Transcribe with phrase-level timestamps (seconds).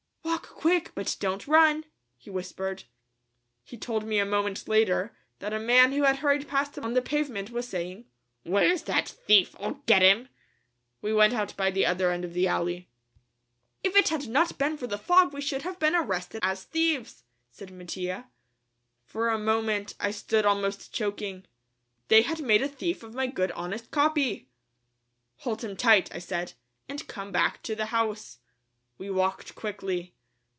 [0.23, 1.85] "Walk quick, but don't run,"
[2.19, 2.83] he whispered.
[3.63, 6.93] He told me a moment later that a man who had hurried past him on
[6.93, 8.05] the pavement was saying,
[8.43, 9.55] "Where's that thief?
[9.59, 10.29] I'll get him!"
[11.01, 12.89] We went out by the other end of the alley.
[13.83, 17.23] "If it had not been for the fog we should have been arrested as thieves,"
[17.51, 18.29] said Mattia.
[19.03, 21.45] For a moment I stood almost choking.
[22.07, 24.47] They had made a thief of my good honest Capi!
[25.37, 26.53] "Hold him tight," I said,
[26.87, 28.37] "and come back to the house."
[28.99, 30.13] We walked quickly.